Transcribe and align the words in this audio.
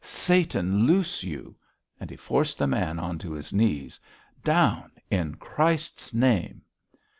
Satan 0.03 0.87
loose 0.87 1.21
you!' 1.21 1.55
And 1.99 2.09
he 2.09 2.15
forced 2.15 2.57
the 2.57 2.65
man 2.65 2.97
on 2.97 3.19
to 3.19 3.33
his 3.33 3.53
knees. 3.53 3.99
'Down 4.43 4.91
in 5.11 5.35
Christ's 5.35 6.11
name.' 6.11 6.63